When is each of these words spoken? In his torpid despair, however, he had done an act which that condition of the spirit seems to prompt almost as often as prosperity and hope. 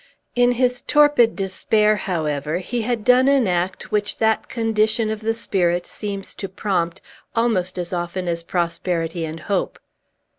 In 0.33 0.53
his 0.53 0.81
torpid 0.81 1.35
despair, 1.35 1.95
however, 1.95 2.57
he 2.57 2.81
had 2.81 3.03
done 3.03 3.27
an 3.27 3.47
act 3.47 3.91
which 3.91 4.17
that 4.17 4.49
condition 4.49 5.11
of 5.11 5.21
the 5.21 5.35
spirit 5.35 5.85
seems 5.85 6.33
to 6.33 6.49
prompt 6.49 7.01
almost 7.35 7.77
as 7.77 7.93
often 7.93 8.27
as 8.27 8.41
prosperity 8.41 9.25
and 9.25 9.41
hope. 9.41 9.77